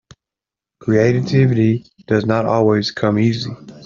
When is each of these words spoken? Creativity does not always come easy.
Creativity 0.79 1.85
does 2.07 2.25
not 2.25 2.47
always 2.47 2.89
come 2.89 3.19
easy. 3.19 3.51